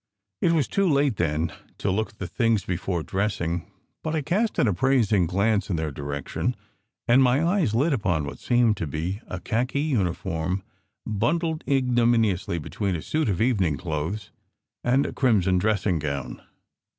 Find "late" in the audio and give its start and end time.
0.89-1.17